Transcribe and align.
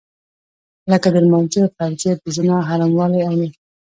لکه 0.91 1.07
د 1.11 1.15
لمانځه 1.25 1.61
فرضيت 1.75 2.17
د 2.21 2.27
زنا 2.37 2.57
حراموالی 2.67 3.21
او 3.27 3.33
نور. 3.39 3.51